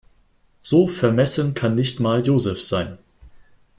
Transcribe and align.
So 0.61 0.87
vermessen 0.87 1.53
kann 1.53 1.75
nicht 1.75 1.99
mal 1.99 2.25
Joseph 2.25 2.59
sein. 2.63 2.97